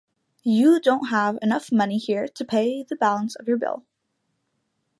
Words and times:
You 0.41 0.79
don't 0.79 1.09
have 1.09 1.37
enough 1.43 1.71
money 1.71 1.99
here 1.99 2.27
to 2.27 2.43
pay 2.43 2.81
the 2.81 2.95
balance 2.95 3.35
of 3.35 3.47
your 3.47 3.57
bill. 3.57 3.85